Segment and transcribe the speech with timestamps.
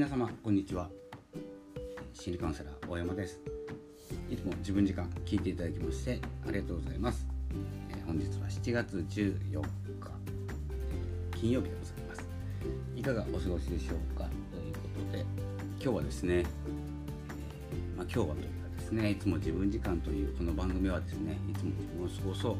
[0.00, 0.88] 皆様こんにちは。
[2.14, 3.38] 心理カウンセラー大山です。
[4.30, 6.18] いつも自分時間聞いていただきまして
[6.48, 7.26] ありがとうございます、
[7.90, 12.26] えー、本日は7月14日、えー、金曜日でございます。
[12.96, 14.24] いかがお過ごしでしょうか？
[14.50, 15.26] ということで
[15.78, 16.44] 今日はですね、えー、
[17.98, 18.40] まあ、今日はというか
[18.78, 22.56] ですねいつも自分時間というこの番組はですねいつも自分を過ごそう、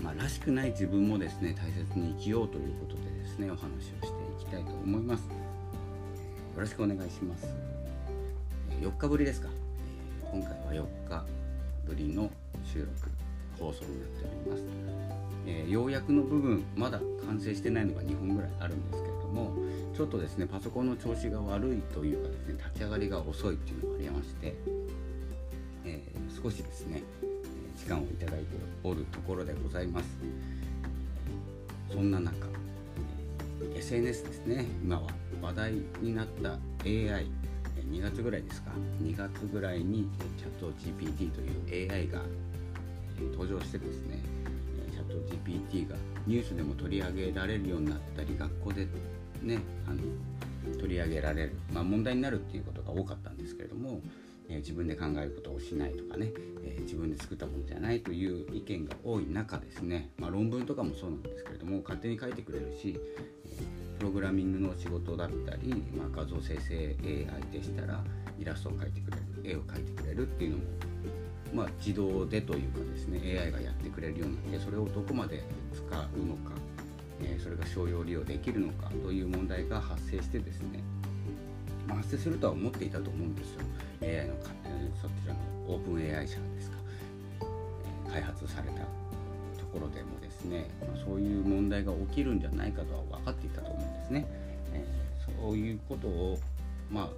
[0.00, 5.39] えまあ、らしくない自分もですね大切に生きようということでですねお話をしていきたいと思います。
[6.60, 7.46] よろしくお願いします。
[8.82, 9.48] 4日ぶりですか？
[10.30, 11.24] 今回は4日
[11.86, 12.30] ぶりの
[12.62, 12.90] 収録
[13.58, 14.62] 放送になっております、
[15.46, 19.54] えー、要約の部分まだ完成してないのが2本ぐらいあるんですけれども
[19.96, 24.54] ちょっとですねパソコンの調子が悪いというかですね立ち上がりが遅いっていうのがありまして、
[25.86, 27.02] えー、少しですね
[27.78, 28.46] 時間をいただいて
[28.84, 30.06] おるところでございます。
[31.90, 32.36] そんな中
[33.74, 35.19] SNS ですね今は。
[35.42, 36.52] 話題になった
[36.84, 37.26] AI
[37.90, 38.70] 2月ぐらいですか
[39.02, 42.20] ？2月ぐらいにチャット GPT という AI が
[43.32, 44.22] 登場してですね
[44.92, 45.96] チャット GPT が
[46.26, 48.86] ニュースでも取り上げられるようになったり学校で
[49.42, 50.00] ねあの
[50.78, 54.00] 取り上げられる、まあ、問題になるっていうことが多かったんですけれども、
[54.48, 56.32] えー、自分で考えることをしないとかね、
[56.64, 63.00] えー、自分で作ったものじゃないという意見が多い中ですね、まあ、論文とかもそうなんですけれども勝手に書いてくれるし、
[64.00, 68.02] プログラミングの仕事だったり、まあ、画像生成 AI でしたら
[68.38, 70.64] イラストを描いてくれる絵を描いてくれるっていうのも、
[71.52, 75.44] まあ、自動でというかですね AI がやってくれるようになってそれをどこまで
[75.74, 76.56] 使うのか、
[77.22, 80.82] えー、それが商用利用できるのかという問題が発生してですね、
[81.86, 83.60] まあ、発生するとは思っていたと思うんですよ。
[84.00, 84.34] AI の
[85.02, 86.78] そちらのオープン AI 社ですか、
[87.42, 88.80] えー、開発された
[89.60, 94.26] ところでもですね、まあ、そういう問題が起きるんじゃないかとは分かっていたと思うんですね。
[94.72, 96.38] えー、そういうことを、
[96.90, 97.08] まあ、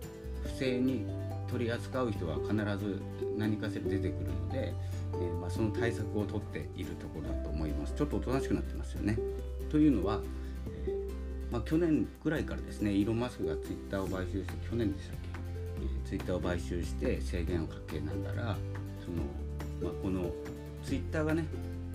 [0.43, 1.07] 不正に
[1.49, 3.01] 取り扱う人は必ず
[3.37, 4.75] 何かしら出てくるので、
[5.15, 7.95] えー、まあ、その対策を取っているところだと思います。
[7.95, 9.19] ちょっとおとなしくなってますよね。
[9.71, 10.21] というのは、
[10.85, 15.29] えー、まあ、去年ぐらいからですねイーロン・マスクがツイッターを買収して去年でしたっけ、
[15.85, 18.57] えツイッターを買収して制限をかけながら
[19.05, 19.23] その、
[19.83, 20.31] まあ、この
[20.85, 21.47] ツイッターがね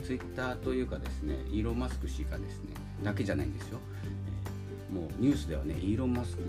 [0.04, 2.70] ツイッターというかですねイーロン・マスク氏がですね
[3.04, 3.80] だけじゃないんですよ、
[4.98, 6.44] もうニュースではねイーロン・マスク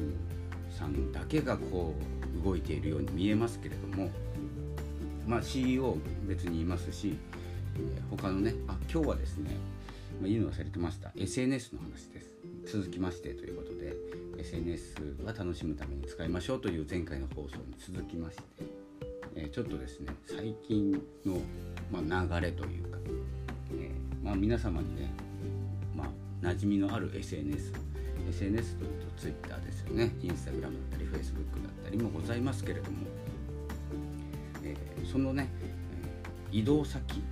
[0.70, 1.94] さんだけがこ
[2.40, 4.10] う動いているように見えますけれども
[5.26, 7.18] まあ CEO 別にいますし、
[7.76, 9.50] えー、他のねあ今日はですね、
[10.20, 11.12] まあ、言うの忘れてました。
[11.14, 12.34] SNS の話です。
[12.66, 13.94] 続きましてということで
[14.38, 18.42] SNS は楽しむために使いましょうという前回の放送に続きまして、
[19.34, 20.92] えー、ちょっとですね最近
[21.24, 21.38] の、
[21.90, 22.98] まあ、流れというか
[23.72, 23.90] え
[24.22, 25.10] まあ、皆様にね、
[25.96, 26.08] まあ、
[26.46, 27.72] 馴染みのある SNS
[28.30, 30.12] SNS というと Twitter ですよね。
[30.22, 33.06] Instagram だったり Facebook だったりもございますけれども、
[34.64, 35.48] えー、そのね、
[36.52, 37.22] え、移動先。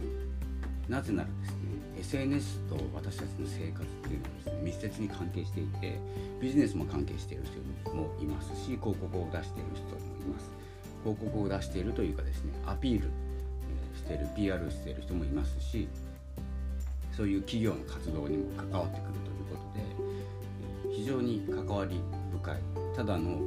[0.88, 1.56] なぜならですね
[1.98, 5.98] SNS と私たちの生活っていうのはですね密接に関係していて
[6.40, 9.90] ビジネスも関係している人もいますし広告を出している人も
[10.22, 10.50] います。
[11.02, 13.10] 広告を出しているというかですねアピール
[13.94, 15.88] している PR している人もいますし
[17.16, 20.05] そういう企業の活動にも関わってくるということで
[21.06, 22.00] 常に関わり
[22.32, 22.56] 深い。
[22.96, 23.38] ただの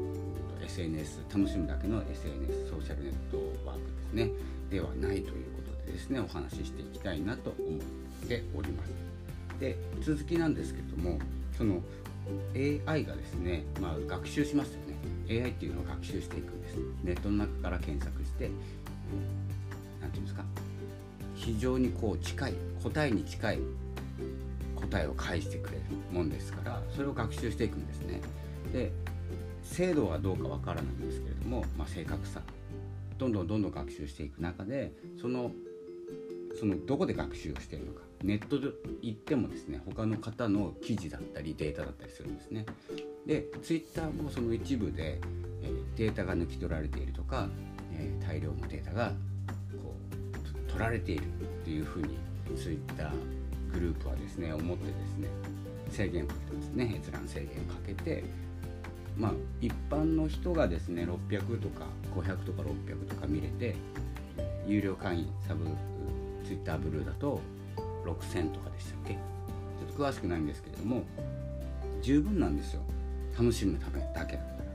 [0.64, 3.38] SNS 楽しむだけの SNS ソーシャルネット
[3.68, 3.81] ワーク
[4.16, 4.31] ですね。
[4.70, 8.90] ではないということでですねお話ししていきたいなと思っております。
[9.59, 11.20] で続きなんですけども
[11.58, 11.81] その
[12.56, 14.76] AI がですね、まあ、学習しますよ
[15.28, 15.41] ね。
[15.44, 16.78] AI っていうのを学習していくんです。
[17.03, 18.50] ネットの中から検索して
[20.00, 20.44] 何て言うんですか？
[21.36, 22.53] 非常にこう近い
[22.84, 23.59] 答えに近い
[24.90, 28.22] 答えを返してくれるもんですからそれを学習していくんですね。
[28.74, 28.92] で
[29.64, 32.42] 精度はどうかわからないんですけれども、まあ、正確さ
[33.18, 34.92] どんどんどんどん学習していく中で
[35.22, 35.52] その
[36.60, 38.70] そのどこで学習をしているのかネットで
[39.02, 42.66] 言ってもですね他の方の記事だったりデータだったりするんですね。
[43.26, 45.22] で Twitter もその一部で、
[45.62, 47.47] えー、データが抜き取られているとか、
[47.94, 49.14] えー、大量のデータが
[49.84, 49.96] こ
[50.68, 51.28] う取られているっ
[51.64, 52.18] ていうふうに
[52.56, 53.14] そういった
[53.74, 55.28] グループはですね思ってですね
[55.90, 58.24] 制限をかけてますね閲覧制限をかけて
[59.18, 59.32] まあ
[59.62, 61.86] 一般の人がですね600とか
[62.16, 63.76] 500とか600とか見れて
[64.68, 65.66] 有料会員サブ
[66.46, 67.42] ツイッターブルーだと
[68.06, 69.14] 6000とかでしたっけ？
[69.14, 71.04] ちょっと詳しくないんですけれども
[72.02, 72.82] 十分なんですよ
[73.38, 74.70] 楽しむためだけだったら。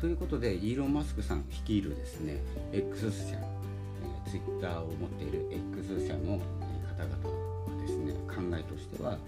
[0.00, 2.38] ということでイーロン・マスクさん率いるですね
[2.72, 3.36] X 社
[4.28, 6.40] ツイッターを持っている X 社の
[8.56, 9.18] ね考えとしては、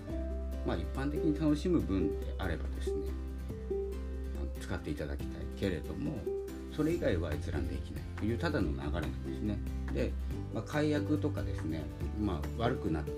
[0.66, 2.96] まあ、一般的に楽しむ分であればですね
[4.60, 6.18] 使っていただきたいけれども
[6.74, 9.58] それ以外は閲覧できないというただの流れなんですね。
[9.92, 10.12] で、
[10.54, 11.84] まあ、解約とかですね、
[12.20, 13.12] まあ、悪くなって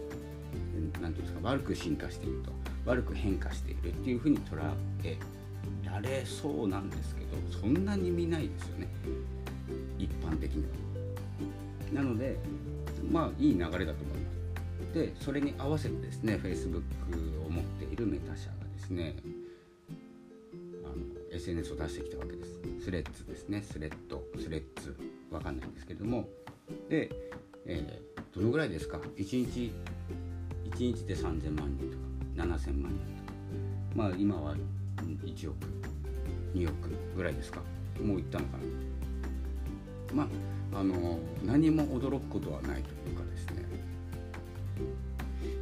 [1.01, 2.53] 何ていうんですか悪く進化していると
[2.87, 4.59] 悪く変化しているっていうふうに捉
[5.05, 5.17] え
[5.85, 8.89] られそうなんですけどそんなに見ないですよね
[9.99, 10.65] 一般的に
[11.95, 12.03] は。
[12.03, 12.39] なので
[13.11, 14.20] まあいい流れだと思います。
[14.95, 16.83] でそれに合わせてですね Facebook
[17.47, 19.17] を持っているメタ社がですね
[21.33, 22.61] SNS を出してきたわけです。
[22.85, 23.63] スレッズですね。
[23.63, 24.97] スレッドスレッズ
[25.31, 26.29] わかんないんですけれども。
[26.89, 27.09] で、
[27.67, 29.73] えー、どのぐらいですか？1日
[30.71, 32.03] 1日で3000万人とか
[32.37, 33.39] 7000万人とか。
[33.95, 34.57] まあ今は
[35.25, 35.57] 1億
[36.55, 37.61] 2億ぐらいですか？
[38.03, 38.59] もういったのか
[40.13, 40.15] な。
[40.15, 40.29] ま
[40.75, 43.20] ああの何も驚くことはないというか、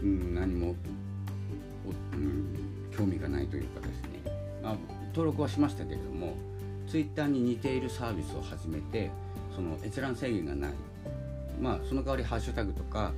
[0.02, 0.74] うん、何も、
[2.12, 4.08] うん、興味がないというかですね、
[4.62, 4.76] まあ、
[5.08, 6.36] 登録はしましたけれども
[6.88, 9.10] ツイッターに似ているサービスを始めて
[9.54, 10.70] その閲覧制限がない。
[11.60, 13.12] まあその代わりハッシュタグとか、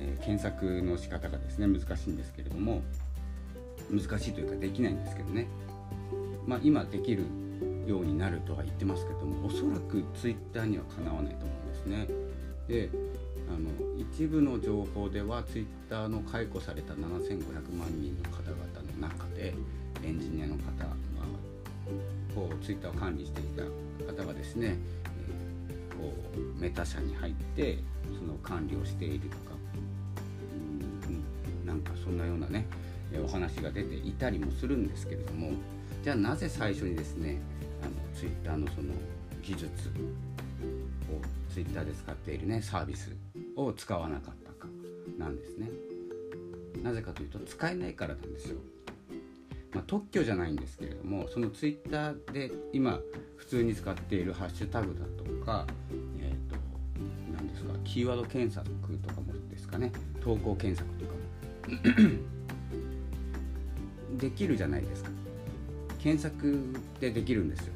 [0.00, 2.80] えー、検索の仕方がですね難しいんですけれども
[3.90, 5.46] 難しいというかできないんですけどね。
[6.46, 7.24] まあ今できる
[7.86, 12.08] ようになるとは言ってますけどもおそらくツイッターにはかなわないと思うんですね。
[12.68, 12.88] で
[13.48, 18.62] あの一部の情報ではツイッターの解雇された7500万人の方々
[19.00, 19.54] の中で
[20.04, 23.44] エンジニアの方、まあ、こうツイッターを管理してい
[24.06, 24.76] た方がですね、
[25.28, 26.12] えー、こ
[26.58, 27.78] うメタ社に入って
[28.18, 29.54] その管理をしているとか
[31.06, 32.66] うんなんかそんなようなね
[33.24, 35.50] お話が出ていたりもするんですけれども
[36.02, 37.40] じゃあなぜ最初にですね
[37.82, 38.94] あのツイッターのその
[39.42, 43.10] 技術をツイッターで使っているねサービス
[43.56, 44.68] を使わなかったか
[45.18, 45.70] なんですね。
[46.82, 48.58] なぜかというと使えないからなんですよ。
[49.72, 53.00] まあ、特許じゃないんですけれどもそのツイッターで今
[53.36, 55.66] 普通に使っているハッシュタグだとか、
[56.20, 56.56] えーと、
[57.34, 58.68] 何ですかキーワード検索
[58.98, 59.90] とかもですかね
[60.22, 61.12] 投稿検索とか
[64.12, 65.10] も できるじゃないですか
[65.98, 66.58] 検索
[67.00, 67.72] でできるんですよ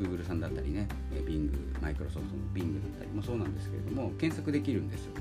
[0.00, 1.50] Google さんだったりね Bing
[1.80, 5.12] マイクロソフトの Bing だったりもそうなんですけれども検索できるんですよ。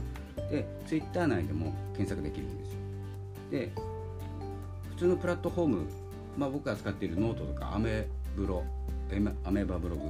[0.49, 2.77] で Twitter 内でも検索できるんですよ。
[3.51, 3.71] で
[4.91, 5.85] 普通のプラットフォーム
[6.37, 8.63] まあ、僕が使っているノートとかアメブロ
[9.43, 10.09] アメーバブログ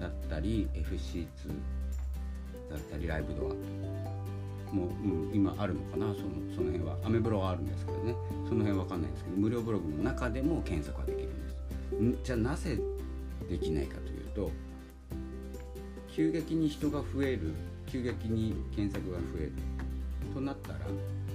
[0.00, 1.26] だったり FC2
[2.70, 6.96] だったりライブドアもう、うん、今あるのかなそのその辺は。
[7.04, 8.14] アメブロはあるんですけどね。
[8.48, 12.24] その辺わかんないですけど無料ブログの中でも検索はできるんです。
[12.24, 12.80] じゃあなぜ
[13.52, 14.50] できないかというと
[16.08, 17.52] 急激に人が増える
[17.86, 19.52] 急激に検索が増える
[20.32, 20.78] となったら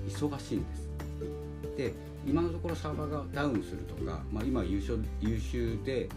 [0.08, 0.90] 忙しいんです。
[1.78, 1.94] で
[2.25, 6.10] 今のところサーバーがダウンするとか、まあ、今優秀優秀で、え、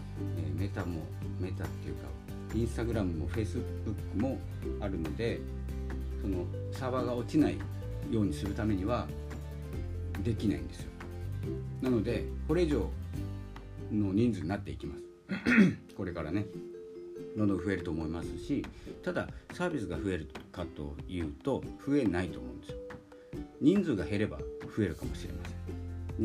[0.55, 1.01] メタも
[1.39, 2.07] メタっていうか
[2.55, 4.39] インスタグラムもフェイスブックも
[4.79, 5.39] あるので
[6.21, 7.57] そのサーバーが落ちない
[8.09, 9.07] ようにするためには
[10.23, 10.89] できないんですよ。
[11.81, 12.89] なのでこれ以上
[13.91, 15.10] の人数になっていきます。
[15.95, 16.45] これからね
[17.37, 18.63] どんどん増えると思いますし
[19.03, 22.77] ただサービスが増えるかというと増えないと思うんですよ。
[23.61, 24.37] 人数が減れば
[24.75, 25.55] 増えるかもしれません。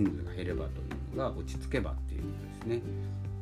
[0.05, 2.28] 人数が減ればというのが落ち着けばっていうこ
[2.64, 2.83] とですね。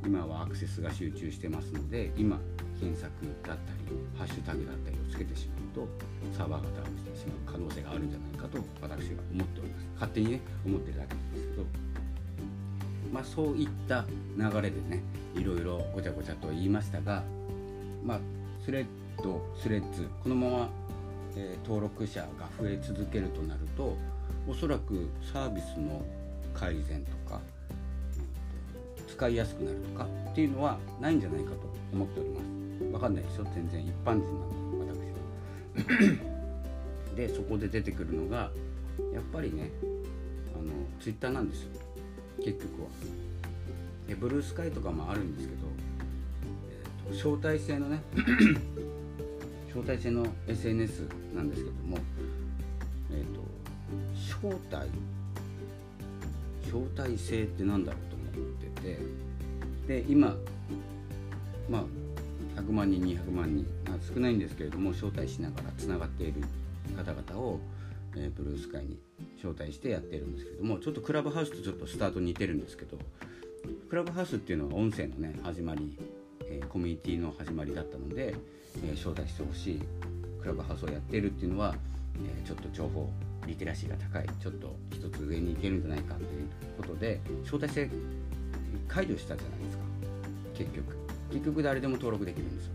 [0.05, 2.39] 今はアクセスが集中してますので今
[2.79, 3.11] 検索
[3.43, 5.89] だったりハッシュタグだったりをつけてしまうと
[6.37, 9.87] サーバーがダウンしてしまう可能性があるんじゃないかと私は思っております。
[9.95, 11.84] 勝手にね思ってるだけなんですけど。
[13.15, 14.05] まあそういった
[14.37, 15.01] 流れでね
[15.37, 17.23] いろいろごちゃごちゃと言いましたが
[18.05, 18.21] まあ
[18.65, 18.87] スレッ
[19.23, 20.69] ドスレッズこのまま、
[21.37, 23.97] えー、登録者が増え続けるとなると
[24.49, 26.03] おそらくサービスの
[26.53, 27.41] 改善とか、
[29.09, 31.57] 使いやすくなるとかっていうのはないんじゃないかと
[31.93, 32.93] 思っております。
[32.93, 33.47] わかんないですよ。
[33.55, 35.03] 全然一般人なんで
[35.75, 37.17] 私は。
[37.17, 38.51] でそこで出てくるのが
[39.13, 39.71] やっぱりね
[40.55, 41.71] あのツイッターなんですよ。
[42.39, 42.89] 結局は。
[44.09, 45.61] でブルースカイとかもあるんですけど、
[46.69, 48.03] えーと、招待制のね
[49.73, 51.99] 招待制の SNS なんですけども
[53.11, 53.41] え、ー、と
[54.39, 54.91] 招待
[56.67, 58.99] 招待制って何だろうと思って
[59.87, 60.35] てで今
[61.71, 61.85] まあ
[62.61, 63.67] 100万人200万人、
[64.15, 66.35] 少ないんですけれども招待しながらつながっている
[66.97, 67.59] 方々を、
[68.17, 68.99] え、ブルースカイに
[69.37, 72.99] 招待してやってるんですけどもちょっとクラブハウスとちょっとスタート似てるんですけど
[73.89, 75.97] クラブハウスっていうのは音声のね始まり、
[76.43, 78.35] え、コミュニティの始まりだったので、
[78.85, 79.83] え、招待してほしい
[80.41, 81.75] クラブハウスをやってるっていうのは、
[82.17, 83.11] えちょっと情報
[83.47, 86.29] リテラシーが高いちょっと一つ上に行けるんじゃないかという
[86.77, 87.91] ことで招待制
[88.89, 89.85] 解除したじゃないですか
[90.55, 90.97] 結局。
[91.33, 92.73] 結局誰でも登録できるんですよ。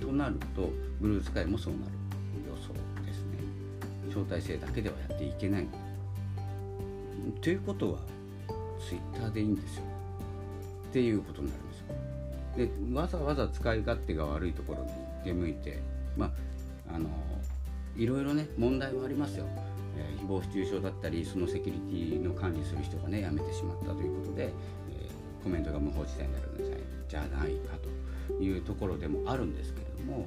[0.00, 0.70] となると
[1.00, 2.05] ブルースカイもそうなる。
[4.16, 5.66] 招待制だけではやっていけない。
[7.42, 7.98] ということは
[8.88, 9.82] ツイッターでいいんですよ。
[10.88, 11.80] っていうことになるんです。
[11.80, 11.86] よ
[12.56, 14.90] でわざわざ使い勝手が悪いところに
[15.24, 15.78] 出向いて
[16.16, 16.32] ま
[16.88, 17.10] ああの
[17.96, 19.44] いろいろね問題はありますよ、
[19.98, 27.28] えー、誹謗中傷だったりそのセキュリティの管理する人がね辞めてしまったということで、えー、コメントが無法地帯になるんじゃない
[27.66, 27.76] か
[28.28, 30.26] というところでもあるんですけれども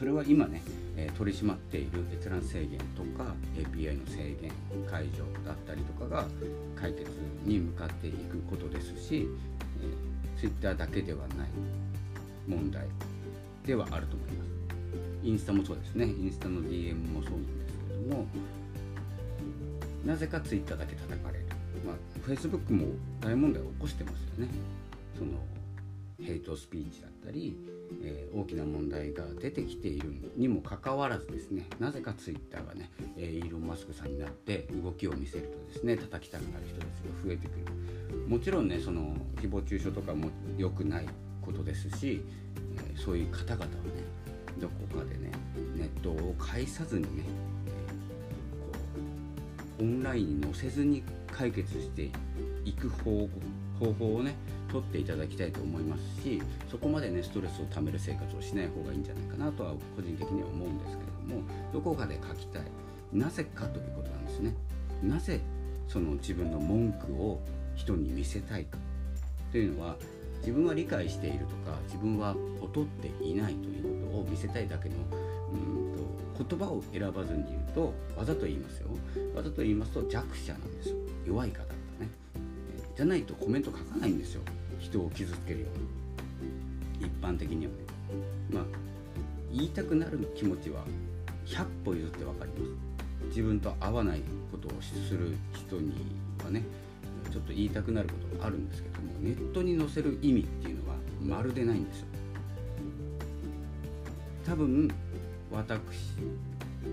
[0.00, 0.62] それは今ね、
[1.00, 4.52] え、取り締まっている閲覧制限とか API の制限
[4.90, 6.26] 解除だったりとかが
[6.76, 7.10] 解決
[7.44, 9.26] に向かっていくことですし、
[9.82, 11.48] えー、Twitter だけではない
[12.46, 12.86] 問題
[13.64, 14.50] ではあると思います。
[15.22, 16.06] インスタもそうですね。
[16.06, 18.26] インスタの DM もそうなんですけども
[20.04, 21.46] なぜか Twitter だけ叩かれる、
[21.86, 21.96] まあ、
[22.28, 24.48] Facebook も大問題を起こしてますよね。
[25.18, 25.32] その
[26.22, 27.56] ヘイトスピーチだったり、
[28.02, 37.64] えー、大きな問題が出てきているにもかかわらずですねなぜかツイッターがね、えー、イーロン・マスクさんになって動きを見せるとですね叩きたくなる人たちが増えてくる。
[38.28, 41.06] もちろんねその誹謗中傷とかも良くない
[41.42, 42.22] ことですし、
[42.76, 43.70] えー、そういう方々はね
[44.60, 45.32] どこかでね
[45.76, 47.24] ネットを介さずにね、
[47.66, 52.10] えー、こうオンラインに載せずに解決して
[52.64, 53.28] いく方
[53.98, 54.36] 法をね
[54.70, 62.62] 取っていただきたいと思いますしそこまでねストレスをためる生活をしない方がいいんじゃないかなとは個人的には思うんですけれどもどこかで書きたい。
[63.12, 64.54] なぜかということなんですね。
[65.02, 65.40] なぜ
[65.88, 67.40] その自分の文句を
[67.74, 68.78] 人に見せたいか。
[69.50, 69.96] というのは
[70.40, 74.94] 自分は理解しているとか自分は劣っていないということを見せたいだけの
[75.52, 78.88] うんと言葉を選ばずに言うとわざと言いますよ。
[79.34, 80.96] わざと言いますと弱者なんですよ。
[81.26, 81.64] 弱い方だ
[81.98, 82.08] ね。
[82.96, 84.42] じゃないとコメント書かないんですよ。
[84.80, 85.66] 人を傷つけるよ
[87.00, 87.06] うに。
[87.06, 87.72] 一般的には。
[87.72, 87.78] ね
[88.52, 88.64] まあ
[89.52, 90.84] 言いたくなる気持ちは
[91.46, 92.72] 100歩譲って分かります。
[93.28, 95.92] 自分と合わないことをする人に
[96.42, 96.62] はね
[97.30, 102.06] ちょっと言いたくなることがあるんですけどもネットに載せる意味っていうのはまるでないんですよ。
[104.46, 104.90] 多分
[105.52, 106.16] 私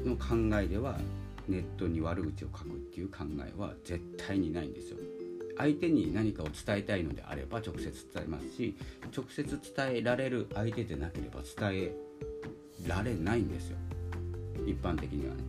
[0.05, 0.99] の考えでは
[1.47, 4.97] ネットに悪口を書くっていう考えは絶対にないんですよ。
[5.57, 8.75] 相手に何かを伝えたいのであれば直接伝えますし
[9.15, 11.95] 直接伝えられる相手でなければ伝え
[12.87, 13.77] られないんですよ。
[14.65, 15.43] 一般的にはね。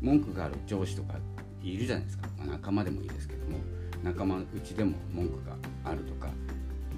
[0.00, 1.14] 文句がある上司とか
[1.62, 3.58] いるじゃないですか、まあ、仲間でもいいですけども。
[4.02, 6.28] 仲間内でも文句があるとか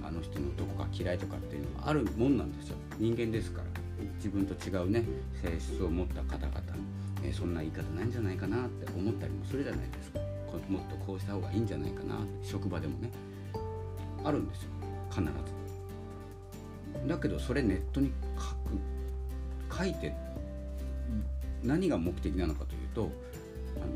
[0.03, 2.77] あの人のどこが嫌いとかっていうのはあるもんなんですよ。
[2.99, 3.67] 人間ですから。
[4.17, 5.05] 自分と違うね
[5.43, 6.61] 性質を持った方々、
[7.23, 10.24] え、そんな言い方ないんじゃないかなって思ったりもするじゃないですか。
[10.69, 12.17] もっとこうした方がいいんじゃないかな。
[12.43, 13.11] 職場でもね。
[14.25, 14.71] あるんですよ。
[15.11, 17.09] 必ず。
[17.09, 19.79] だけどそれネットに書く。
[19.79, 20.15] 書いて
[21.65, 23.11] 何が目的なのかというと
[23.77, 23.87] あの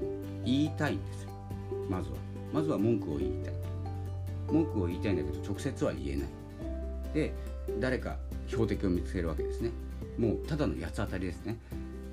[0.44, 1.30] 言いたいんですよ。
[1.88, 2.16] まずは。
[2.52, 3.54] まずは文句を言いたい。
[4.50, 6.28] 文句を言いたいんだけど直接は言えない。
[7.14, 7.32] で
[7.78, 8.16] 誰か
[8.48, 9.70] 標的を見つけるわけですね。
[10.18, 11.56] もうただの八つ当たりですね。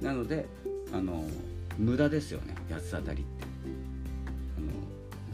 [0.01, 0.45] なので
[0.93, 1.23] あの
[1.77, 2.55] 無駄ですよね。
[2.69, 3.45] 八つ当たりって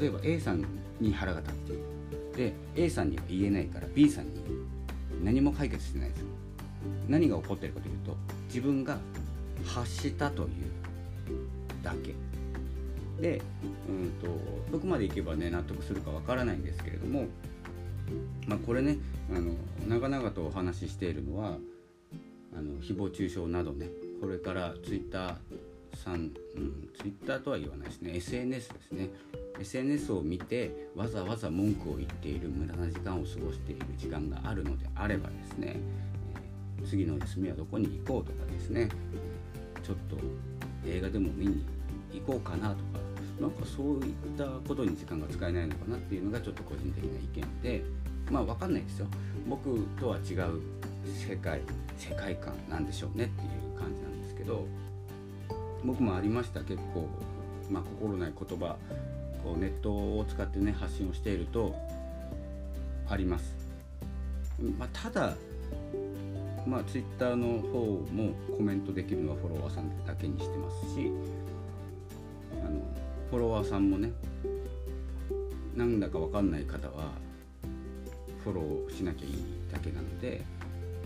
[0.01, 0.65] 例えば A さん
[0.99, 1.81] に腹が立っている。
[2.35, 4.41] で A さんには言えないから B さんに
[5.23, 6.23] 何も解決してないです
[7.07, 8.15] 何が起こってるかというと
[8.47, 8.97] 自分が
[9.65, 10.49] 発したという
[11.83, 12.15] だけ。
[13.21, 13.41] で、
[13.87, 17.25] うんと、どこまでいけばね納得するかわからないんですけれども、
[18.47, 18.97] まあ、これね
[19.29, 19.53] あの
[19.87, 21.57] 長々とお話ししているのは
[22.57, 23.87] あの誹謗中傷などね
[24.19, 25.35] これからツイッター
[26.03, 28.15] さん、うん、ツイッターとは言わないですね。
[28.15, 29.09] SNS ですね。
[29.61, 35.77] SNS を見てわざわざ文句を言っている無駄な時間を過ごしている時間があるのであればですね、
[36.87, 38.89] 次の休みはどこに行こうとかですね
[39.83, 40.17] ちょっと
[40.85, 41.63] 映画でも見に
[42.11, 42.81] 行こうかなとか
[43.39, 47.83] なんかそういったことに時間が使えないのかなっていうのがちょっと個人的な意見で
[48.29, 49.07] まあ分かんないですよ。
[49.47, 50.61] 僕とは違う
[51.05, 51.61] 世界
[51.97, 54.67] 世界観なんでしょうねっていう感じなんですけど
[55.83, 57.09] 僕もありました結構、
[57.69, 58.75] まあ、心ない言葉
[59.43, 61.75] こうネットを使ってね発信をしていると
[63.07, 63.55] あります、
[64.77, 65.35] まあ、ただ
[66.65, 67.79] まあツイッターの方
[68.13, 71.11] もコメントできるのはフォロワーさんだけにしてますし
[72.63, 72.79] あの
[73.29, 74.11] フォロワーさんもね
[75.75, 77.11] なんだか分かんない方は
[78.43, 80.41] フォローしなきゃいいだけなので、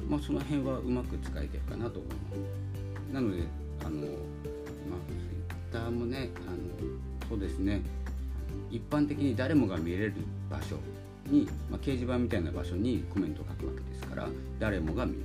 [0.09, 2.17] まあ、その辺はうまく使えてるかなと思いま
[3.11, 3.13] す。
[3.13, 3.43] なので
[3.81, 4.09] あのまあ
[5.07, 6.57] ツイッターもねあの
[7.29, 7.81] そうですね。
[8.72, 10.13] 一般的に誰もが見れる
[10.50, 10.77] 場所
[11.27, 14.27] に、まあ、掲示板みたいな場所にコメントを書くわけですから
[14.60, 15.19] 誰もが見る。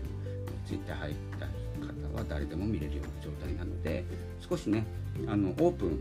[0.66, 4.04] Twitter 入った方は誰でも見れるような状態なので
[4.38, 4.86] 少しね
[5.26, 5.98] あのオープン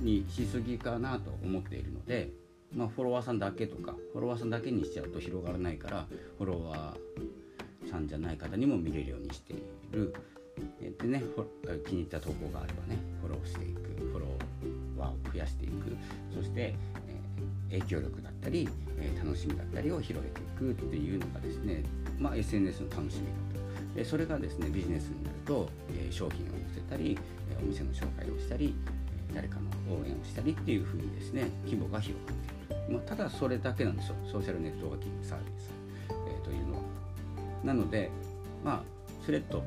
[0.00, 2.30] にしすぎかなと思っているので、
[2.74, 6.06] まあ、フォロワーさんだけとかフォロワーさんだけにしちゃうと広がらないから
[6.38, 9.56] フォロワーさんじゃない方にも見れるようにしてい
[9.90, 10.14] る。
[10.78, 11.22] でね
[11.86, 14.11] 気に入った投稿があればねフォローしていく。
[15.08, 15.96] を増やしていく。
[16.34, 16.74] そして、
[17.70, 18.68] えー、影響力だったり、
[18.98, 21.82] えー、楽しみだったりを広げていくっていうのがですね、
[22.18, 23.62] まあ、SNS の楽しみだと
[23.94, 27.18] でそれがですねビジネスになると、えー、商品を載せたり、
[27.50, 28.74] えお店の紹介をしたり
[29.34, 32.36] 誰かの応援をしたりっていうふうにですね規模が広がっ
[32.68, 34.14] ている、まあ、ただそれだけなんですよ。
[34.30, 35.70] ソーシャルネットワーキングサービス、
[36.10, 36.82] えー、というのは。
[37.64, 38.10] なので
[38.64, 38.82] まあ
[39.24, 39.62] スレッド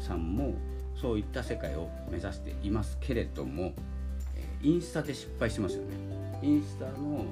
[0.00, 0.54] さんも
[1.00, 3.72] そういった世界を目指していますけれども、
[4.62, 5.96] インスタで失敗してますよね。
[6.42, 7.24] インスタの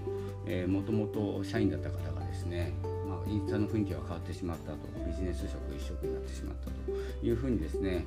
[0.68, 2.72] もともと社員だった方がですね、
[3.08, 4.96] まあ、インスタの雰囲気が変わってしまったと。
[5.06, 8.04] ビジネス職一色になってしまったというふうにですね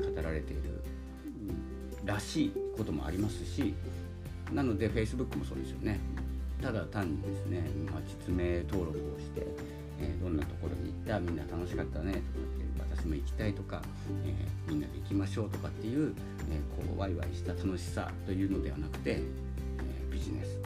[0.00, 0.82] 語られている
[2.04, 3.74] らしいこともありますし
[4.52, 6.00] なので Facebook もそうですよね。
[6.62, 9.46] ただ単にですね、まあ、実名登録をして、
[10.00, 12.22] え、どんなところに行ったみんな楽しかったねとか
[12.98, 13.80] 私も行きたいとか、
[14.26, 16.14] えー、みんなで行きましょうとかっていう、
[16.50, 19.22] えー、こうワイワイした楽しさというのではなくて、え
[20.10, 20.58] ビジネス、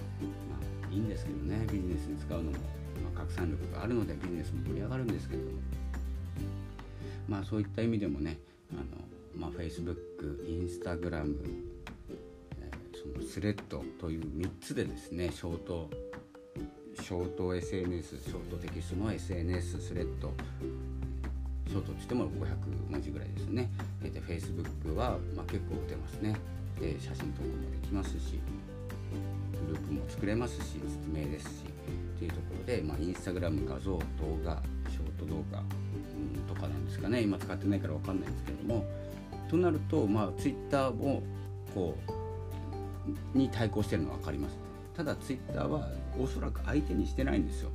[0.50, 0.56] ま
[0.88, 2.58] あ、いいんですけどねビジネスに使うのも、ま
[3.14, 5.58] あ、拡散力があるのでビジネスも盛り上がるんですけれども。
[7.28, 8.38] まあそういった意味でもね
[8.72, 8.82] あの
[9.34, 9.96] まあ、Facebook、
[10.46, 11.36] Instagram、
[12.60, 15.88] えー、そのスレッドという3つでですねショート
[17.00, 20.32] ショート SNS ショートテキストの SNS スレッド
[21.72, 22.30] ショートとしても500
[22.90, 23.70] 文字ぐらいですね。
[24.02, 26.36] で Facebook は、まあ、結構打てますね。
[26.78, 28.40] で写真投稿もできますし
[29.66, 31.64] グループも作れますし実名ですし
[32.18, 34.00] というところで、まあ、インスタグラム画像動
[34.44, 35.62] 画ショート動画、
[36.46, 37.22] とかなんですかね。
[37.22, 38.84] 今使ってないから分かんないんですけども。
[39.48, 41.22] となると、まあ、ツイッターも
[41.74, 41.96] こ
[43.34, 44.56] うに対抗してるのは分かります。
[44.96, 47.70] ただツイッターはおそらく相手にしてないんですよ。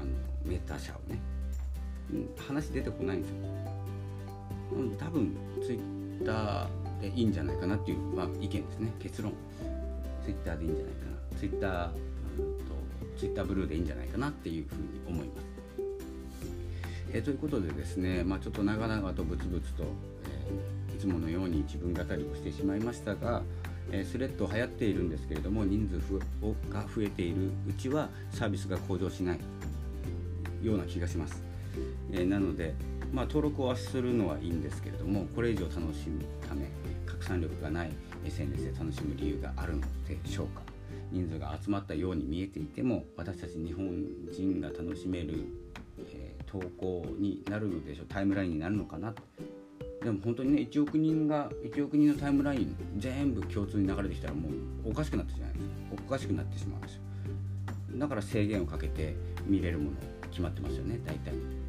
[0.00, 0.06] あの
[0.44, 1.18] メタ社をね、
[2.38, 3.36] 話出てこないんですよ、
[4.76, 8.92] うん、多分ツイッターでいいんじゃないかなっていう、まあ、意見ですね。
[9.00, 9.32] 結論。
[10.24, 11.00] ツイッターでいいんじゃないか
[11.32, 11.38] な。
[11.38, 11.96] ツイッターと
[13.18, 15.52] ツイッターブルーでいいんじゃないかなっていうふうに思います。
[17.12, 19.84] えー、ということでですね、まあ、ちょっと長々とブツブツと、
[20.24, 23.42] えー、いつものように自分語りをしてしまいましたが、
[23.90, 26.18] えー、スレッド流行っているんですけれども人数
[26.72, 29.40] が増えているうちはサービスが向上しない
[30.62, 31.42] ような気がします、
[32.12, 32.74] え、なので、
[33.12, 36.66] まあ、登録はするのはいいんですけれどもこれ以上楽しむため
[37.04, 37.92] 拡散力がない
[38.24, 40.62] SNS で楽しむ理由があるのでしょうか。
[41.10, 43.90] 人数が集まったように見えていても私たち日本
[44.32, 45.44] 人が楽しめる
[46.10, 48.06] え投稿になるのでしょう。
[48.08, 49.14] タイムラインになるのかな。
[50.02, 56.02] でも本当にね1億人が1億人のタイムライン全部共通に流れてきたらもうおかしくなってしまいます。
[56.06, 57.00] おかしくなってしまうんですよ。
[57.98, 59.14] だから制限をかけて
[59.46, 59.96] 見れるもの
[60.30, 61.61] 決まってますよね大体。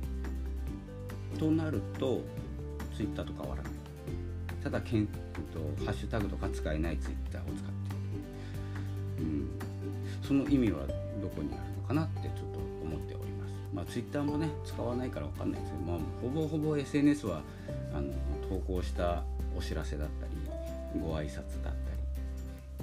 [1.37, 2.21] となると
[2.95, 3.71] Twitter と変わらない。
[4.63, 5.13] ただけんと
[5.85, 9.49] ハッシュタグとか使えない Twitter を使っている、うん、
[10.25, 10.87] その意味は
[11.21, 13.53] どこにあるのかなってちょっと思っております。
[13.73, 17.41] まあ、ツイッターもね使わないから分かんないですけど、まあ、ほぼほぼ SNS は
[17.93, 18.13] あの
[18.47, 19.23] 投稿した
[19.57, 20.33] お知らせだったり
[21.01, 21.73] ご挨拶だったり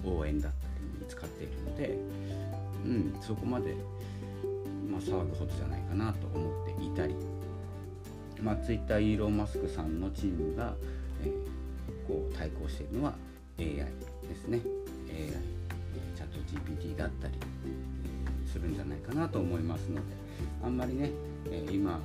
[0.05, 1.99] 応援だったりに使っているので、
[2.85, 3.75] うん、そこまで、
[4.91, 7.15] まあ、騒ぐほどじゃないかなと思っていたり、
[8.43, 10.75] まあ、ツイッターイーロン・マスクさんのチームが、
[11.23, 13.15] えー、こう対抗しているのは
[13.59, 14.61] AI ですね
[15.09, 15.31] AI
[16.17, 16.39] チャット
[16.73, 17.35] GPT だったり
[18.51, 20.21] するんじゃないかなと思いますので。
[20.63, 21.11] あんまりね、
[21.47, 22.01] えー、今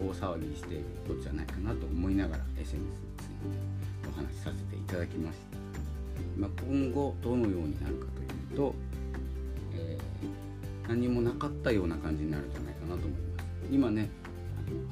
[0.00, 3.32] 大騒ぎしていることじゃないかなと思いながら SNS について
[4.08, 5.58] お話しさせていただきました、
[6.36, 8.74] まあ、今後どのようになるかというと、
[9.74, 14.10] えー、何もなかったような感じになるんじゃないかなと思います今ね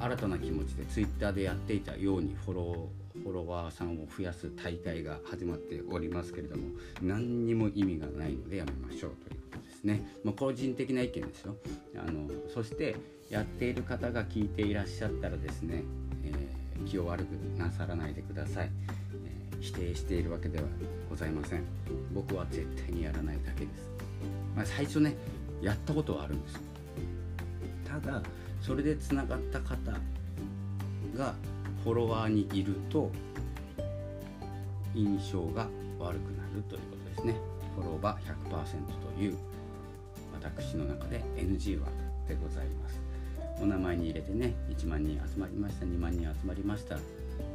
[0.00, 6.64] 新たな気持ちで Twitter でやっていたようにフォローフォロワーさんを増やす大会が始まっておりますけれども
[7.00, 11.57] 何にも意味がないのでやめましょうということですね、まあ、個人的な意見ですよ。
[11.96, 12.96] あのそして
[13.30, 15.85] やっている方が聞いていらっしゃったらですね、
[16.24, 18.70] えー、気を悪くなさらないでください、
[19.52, 20.64] えー、否定しているわけでは
[21.09, 21.62] ございません。
[22.12, 23.88] 僕は絶対にやらないだけです、
[24.57, 25.16] まあ、最初ね
[25.62, 26.61] やったことはあるんです。
[27.88, 28.20] ただ
[28.64, 29.77] それでつながった方
[31.14, 31.35] が
[31.83, 33.11] フォロワーにいると
[34.94, 37.37] 印象が悪くなるということですね。
[37.77, 39.37] フォロワー100%という
[40.42, 41.88] 私の中で NG は
[42.27, 43.00] でございます。
[43.61, 46.98] お名前に入れてね1万人集まりました2万人集まりましたっ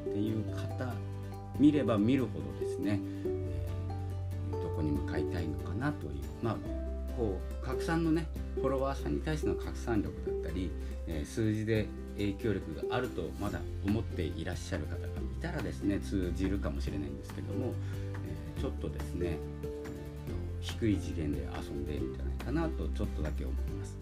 [0.06, 0.94] ていう方
[1.58, 6.56] 見れば見るほどですね、えー、どこに向かいたいのかなというまあ
[7.18, 8.28] こう拡散のね
[8.60, 10.70] フォロワーさんに対しての拡散力だったり、
[11.08, 15.10] え、数字で影響力があるとまだ思っていらっしゃる方がい
[15.42, 17.74] たらですね通じるかもしれないんですけども、
[18.58, 19.38] え、ちょっとですね、えー、
[20.62, 23.98] 低い次元で遊んでいるんじゃないかなとちょっとだけ思います。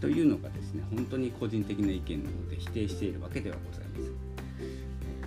[0.00, 4.26] というのがですね本当に個人的な意見なので否定しているわけではございません。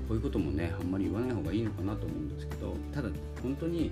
[0.08, 3.10] こういうこともねあんまり言わない方がいいのかなと思うんですけどただ
[3.44, 3.92] 本当に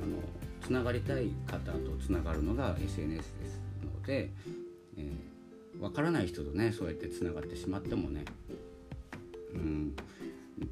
[0.00, 0.16] あの
[0.64, 3.65] つながりたい方とつながるのが SNS です
[4.06, 4.30] ので、
[4.96, 8.24] えー、分からない人とねそうやってつながってしまってもね
[9.54, 9.96] うん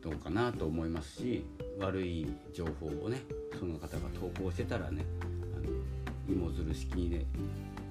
[0.01, 1.45] どうかなと思いますし
[1.79, 3.21] 悪い情報をね
[3.59, 5.05] その方が投稿してたらね
[5.57, 7.27] あの芋づる式で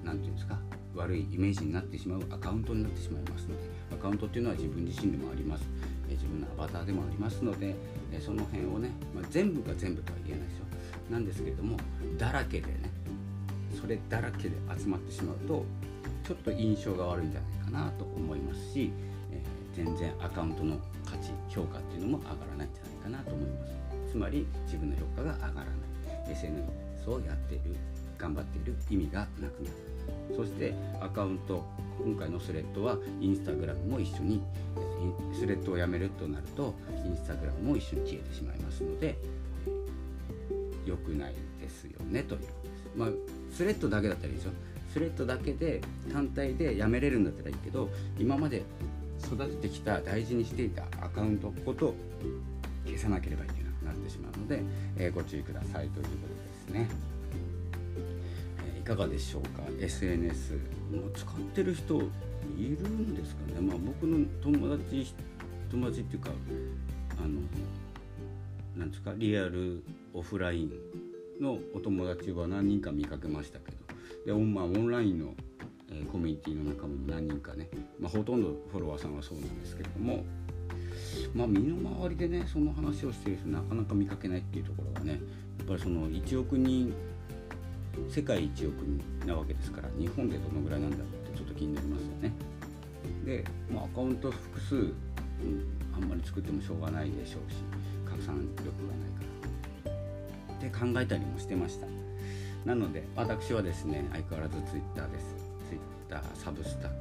[0.02, 0.58] 何て言うんですか
[0.96, 5.64] 悪いイメージになってしまうアカウントになってしまいますのでアカウントっていうのは自分自身でもあります。
[6.08, 7.74] え自分のアバターでもありますので
[8.12, 10.64] えその辺をね、まあ、全部が全部とは言えないですよ。
[11.10, 11.76] なんですけれども
[12.18, 12.90] だらけでね
[13.84, 15.62] それだらけで集まってしまうと
[16.26, 18.90] ちょっと印象が悪いんじゃないかなと思いますし、
[19.30, 24.12] えー、全然アカウントの価値評価っていうのも上がらないんじゃないかなと思います。
[24.12, 26.32] つまり自分の評価が上がらない。
[26.32, 27.76] SNS をやっている
[28.16, 29.76] 頑張っている意味がなくなる。
[30.34, 31.62] そしてアカウント
[32.02, 34.40] 今回のスレッドはインスタグラムも一緒に
[35.38, 39.18] スレッドをやめるとなるとインスタグラムも一緒に消えてしまいますので
[40.86, 42.40] 良くないですよねという。
[42.96, 43.08] まあ、
[43.54, 44.52] スレッドだけだったらいいですよ。
[44.92, 45.80] スレッドだけで
[46.12, 47.88] 単体でやめれるんだったらいいけど
[48.18, 48.62] 今まで
[49.24, 51.94] 育ててきた大事にしていたアカウントごと
[52.84, 54.62] 消さなければいけなくなってしまうので、
[54.96, 56.10] えー、ご注意くださいというこ
[56.68, 56.88] とですね。
[58.74, 60.52] えー、いかがでしょうか？SNS
[60.92, 61.96] も使ってる人
[62.56, 65.12] いるんですかね、まあ、僕の友達
[65.70, 66.30] 友達っていうか
[67.18, 67.40] あの
[68.76, 70.72] なんですかリアルオフライン
[71.44, 73.84] のお友達は何人か見かけましたけど。
[74.24, 75.34] でオン、まあ、オンラインの、
[75.90, 77.68] えー、コミュニティの中も何人かね、
[78.00, 80.24] まあ、ほとんどフォロワーさんはそうなんですけれども、
[81.34, 85.12] まあ、身の回りでねその話をしてる人なかなか見かけないっていうところがね
[85.58, 86.94] やっぱりその1億人
[88.08, 92.32] 世界1億人なわけですから日本でどのぐらいなんだろうってちょっと気になりますよね。
[93.24, 94.92] で、まあ、アカウント複数、うん、
[95.94, 97.58] あんまり作ってもしょうがないでしょうし
[98.04, 99.33] 拡散力がないから。
[100.68, 101.86] って考えたりもしてました。
[102.64, 105.34] なので私はですね相変わらず Twitter です。
[105.68, 106.96] Twitter Substack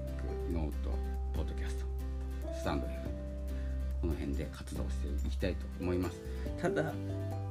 [0.51, 0.89] note
[1.33, 1.85] ポッドキャスト
[2.53, 2.93] stand F
[4.01, 6.19] この辺で活動していきたいと思います。
[6.61, 6.93] ただ、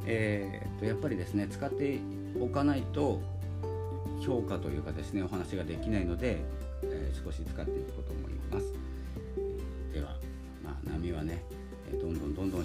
[0.07, 1.98] えー、とやっぱりですね使って
[2.38, 3.20] おかないと
[4.20, 6.38] 評価というかですねお話ができないので、
[6.83, 8.42] えー、少し使っていこうと思います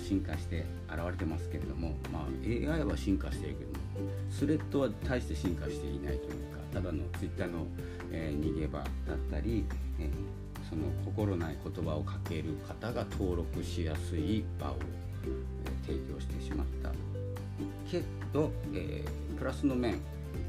[0.07, 3.77] 進化して現れてますけれども、まあ、AI は進化しているけども
[4.31, 7.67] スレッドは大して進化していないというかただの Twitter の、
[8.11, 8.89] えー、逃げ場だっ
[9.29, 9.65] たり、
[9.99, 14.75] えー、その心ない言葉をかける方が登録しやすい場を、
[15.25, 16.91] えー、提供してしまった。
[17.89, 19.03] けど、え
[19.37, 19.93] プラスの面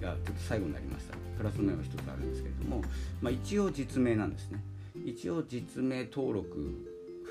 [0.01, 1.15] がちょっと最後になりました。
[1.37, 2.83] プラスの面は一つあるんですけれども、
[3.23, 4.63] まあ、一応実名なんですね。
[5.05, 6.49] 一応実名登録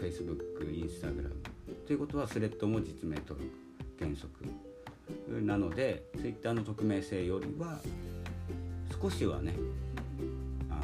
[0.02, 1.57] Facebook、Instagram
[1.88, 3.45] ということはスレッドも実名登録
[3.97, 4.43] 原則
[5.41, 7.80] なので Twitter の匿名性よりは
[9.02, 9.54] 少しはね
[10.69, 10.82] あの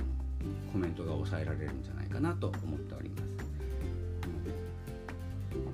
[0.72, 3.24] コメントが抑えられるんじゃないかなと思っております。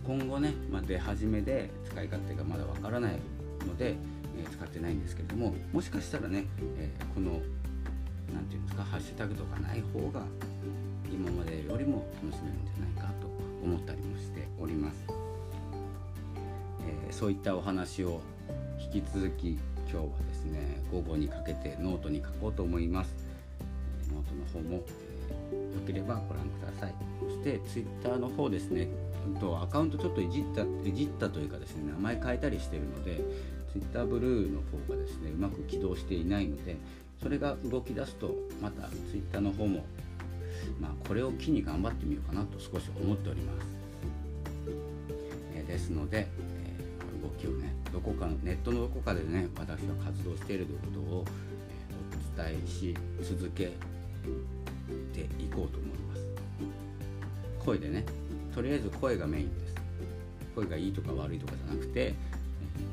[0.04, 3.20] 今後ね、まあ、出始めで使い勝手がまだわからない
[3.68, 6.48] ので、えー、使ってないんですけれどももしかしたらね、
[6.80, 7.34] えー、この
[8.34, 10.24] 何て言うんですかハッシュタグとかない方が
[11.14, 13.28] 今までよりも楽しめるんじゃないかと
[13.64, 15.19] 思ったりもしております、
[17.12, 18.22] そういったお話を
[18.80, 23.14] 引き続き今日はですね午後にかけてノートに書こうと思います
[24.12, 24.84] ノートの方も、
[25.52, 28.88] えー、よければご覧くださいそしてツイッターの方ですね
[29.40, 33.22] とアカウントちょっといじったいじったというかですね名前変えたりしてるので
[33.72, 36.78] ツイッターブルーの方がですねうまく起動していないので
[37.22, 39.84] それが動き出すとまたツイッターの方も
[40.80, 43.68] まあ、これを機に頑張ってみようかなと少し思っております。
[45.56, 46.28] えー、ですので、
[47.42, 51.26] えー、動きをねどこかのネットのどこかでね私は活動しているということを、
[52.38, 53.72] えー、お伝えし続け
[55.14, 56.26] ていこうと思います。
[57.66, 58.06] 声でね
[58.54, 59.76] とりあえず声がメインです。
[60.56, 62.16] 声がいいとか悪いとかじゃなくて、え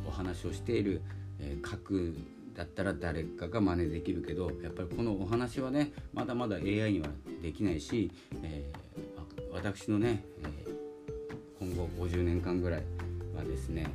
[0.06, 1.02] お話をしている、
[1.40, 2.14] えー、書く
[2.54, 7.08] だったら誰かが真似できるけどやっぱりこのお話はねまだまだ AI には
[7.42, 8.10] できないし、
[8.42, 12.82] えー、私のね、えー、今後50年間ぐらい
[13.36, 13.86] はですね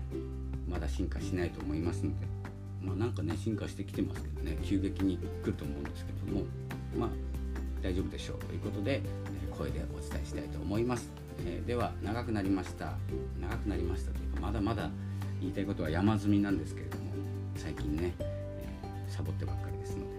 [0.71, 2.27] まだ進化しないと思いますので
[2.81, 6.45] まあなんかね進化してきてますけどね急激に来ると思うんですけども
[6.97, 7.10] まあ
[7.84, 9.01] 大丈夫でしょうということで、え
[9.57, 11.10] 声でお伝えしたいと思います、
[11.45, 12.93] えー、では長くなりました。
[13.41, 14.89] 長くなりましたというかまだまだ
[15.39, 17.12] 言いたいことは山積みなんですけれども
[17.55, 18.31] 最近ねえ
[19.07, 20.10] サボってばっかりですので、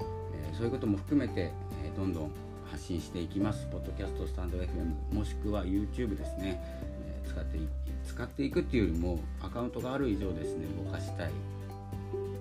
[0.00, 1.52] えー、そういうことも含めて、
[1.84, 2.32] え、どんどん
[2.70, 3.66] 発信していきます。
[3.70, 6.60] ポッドキャストスタンド FM もしくは YouTube ですね、
[7.04, 7.58] えー、使って
[8.06, 11.30] 使っていくっていうよりもアカウントがある以上ですね動かしたい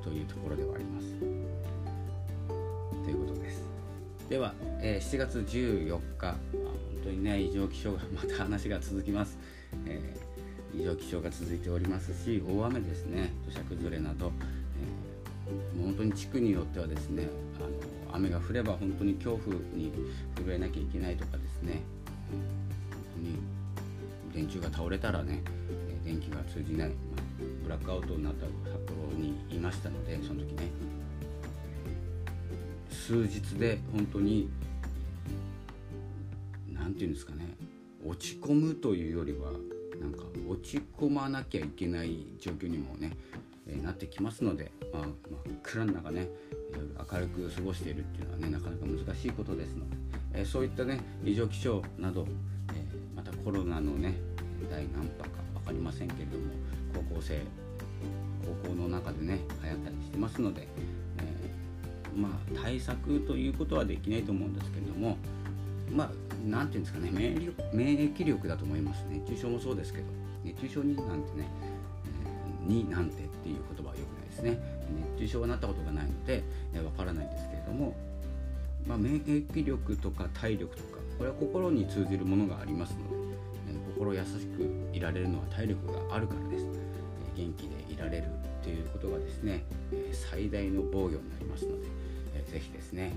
[0.03, 1.07] というところではあります。
[3.03, 3.63] ということです。
[4.29, 6.37] では、えー、7月14日本
[7.03, 9.37] 当にね異常気象がまた話が続きます、
[9.85, 14.31] えー、異常気象が続いておりますし大雨ですね土砂崩れなど
[15.83, 17.27] 本当に地区によってはですね
[17.59, 19.91] あの雨が降れば本当に恐怖に
[20.35, 21.81] 震えなきゃいけないとかですね
[22.31, 22.39] 本
[23.15, 23.60] 当に
[24.33, 25.41] 電柱が倒れたらね
[26.03, 27.21] 電気が通じない、まあ、
[27.63, 30.71] ブラックアウトになった札幌にいましたのでその時ね。
[32.89, 34.49] 数日で本当に
[36.71, 37.45] 何て言うんですかね
[38.05, 39.51] 落ち込むというよりは
[39.99, 43.11] なんか落ち込まなきゃいけない状況にもね
[43.67, 46.29] え、なってきますので、まあ、まあ、暗の中ね
[47.11, 49.97] 明るく過ごしているっていうのはねなかなか難しいことですので、
[50.33, 52.27] えー、そういったね異常気象など、
[53.43, 54.15] コロナのね
[54.69, 56.45] 第何波か分かりませんけれども
[56.93, 57.41] 高校生
[58.63, 60.67] 高校の中でね流行ったりしてますので、
[61.17, 65.17] えまあ対策ということはできないと思うんですけれども
[65.91, 66.09] まあ
[66.45, 67.11] 何て言うんですかね
[67.73, 70.05] 免疫力だと思います熱中症もそうですけど
[70.43, 71.81] 熱中症になんてねえー
[72.67, 74.59] になんてっていう言葉はよくないですね。
[75.15, 76.39] 熱中症はなったことがないのでわ、
[76.73, 77.95] えー、からないんですけれども、
[78.85, 83.30] まあ、免疫力とか体力とかこれは心に通じるものがありますので、
[84.01, 86.65] 心優しくいられるのは体力があるからです、
[87.37, 88.23] え、元気でいられる
[88.63, 91.87] ということがですね、え最大の防御になりますので、
[92.33, 93.13] えー、ぜひですね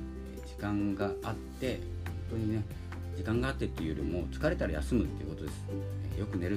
[0.46, 2.62] 時間があって本当にね
[3.16, 6.56] 時間があってっていうよりも疲れたら休むっていうことです、よく寝る。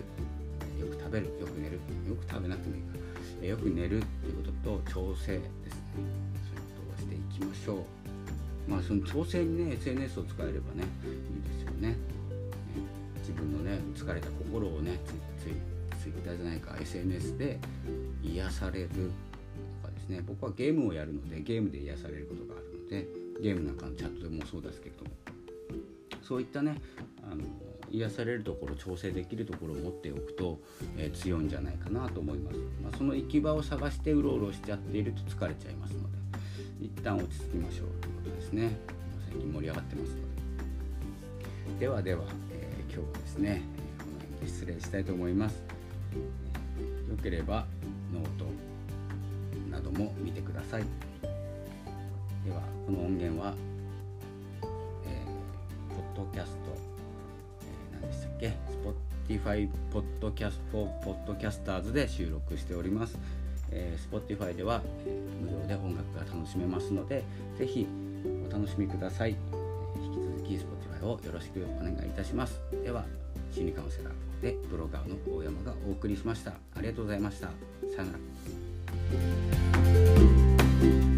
[0.77, 1.25] よく食べる。
[1.39, 1.79] よく寝る。
[2.09, 2.99] よく食べなくてもいいから、
[3.43, 5.49] えよく寝るっていうことと調整ですね。
[5.95, 7.85] そういうことをしていきましょ
[8.67, 8.71] う。
[8.71, 12.16] まあその調整にね SNS を使えればねいいですよね。
[13.27, 14.99] 自分のね疲れた心をね
[15.37, 15.53] つい
[16.01, 16.77] ツイッターじゃないか。
[16.79, 17.59] SNS で
[18.23, 18.89] 癒される
[19.81, 20.21] とかですね。
[20.25, 23.07] 僕はゲームをやるのでゲームで癒されることがあるので
[23.41, 25.05] ゲームなんかのチャットでもそうですけど
[26.21, 26.81] そういったね
[27.29, 27.43] あの
[27.89, 30.59] 癒されるところ調整できるところを持っておくと、
[30.97, 36.17] えー、強いんじゃないかなと思います、まあ、その行き場を探してうろうろしちゃっていると疲れちゃいますので
[36.81, 38.77] 一旦落ち着きましょうということですね。
[39.29, 40.27] 最近盛り上がってますので。
[41.79, 42.23] ではでは、
[42.97, 43.61] 今日はですね。
[43.99, 47.67] この辺で失礼したいと思います、よければ
[48.11, 48.45] ノート
[49.69, 50.83] なども見てください。
[52.43, 53.53] ではこの音源は、
[55.05, 56.57] えー、ポッドキャスト
[57.61, 58.57] え何でしたっけ
[59.29, 63.19] ？Spotify Podcast for Podcasters で収録しております、
[63.69, 67.23] えー、Spotify では、えー、無料で音楽が楽しめますので
[67.59, 67.85] ぜひ
[68.49, 69.35] お楽しみください、
[70.97, 72.59] 介をよろしくお願いいたします。
[72.83, 73.05] では
[73.51, 76.51] 心理カウンセラーでブロガーの大山がお送りしました。
[76.75, 77.47] ありがとうございました。
[77.95, 78.13] さよな
[81.11, 81.16] ら。